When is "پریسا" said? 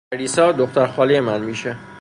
0.13-0.51